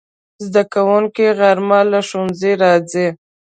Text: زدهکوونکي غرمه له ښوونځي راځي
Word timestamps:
زدهکوونکي 0.45 1.25
غرمه 1.39 1.79
له 1.91 1.99
ښوونځي 2.07 2.53
راځي 2.63 3.07